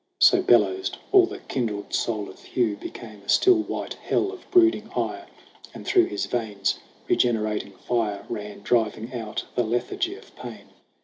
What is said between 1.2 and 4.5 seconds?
the kindled soul of Hugh Became a still white hell of